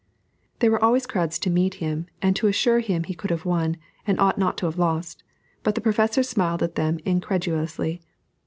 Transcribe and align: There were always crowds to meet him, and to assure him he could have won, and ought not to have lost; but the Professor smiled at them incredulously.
There 0.57 0.71
were 0.71 0.83
always 0.83 1.05
crowds 1.05 1.37
to 1.37 1.51
meet 1.51 1.75
him, 1.75 2.07
and 2.23 2.35
to 2.35 2.47
assure 2.47 2.79
him 2.79 3.03
he 3.03 3.13
could 3.13 3.29
have 3.29 3.45
won, 3.45 3.77
and 4.07 4.19
ought 4.19 4.39
not 4.39 4.57
to 4.57 4.65
have 4.65 4.79
lost; 4.79 5.23
but 5.61 5.75
the 5.75 5.79
Professor 5.79 6.23
smiled 6.23 6.63
at 6.63 6.73
them 6.73 6.97
incredulously. 7.05 8.01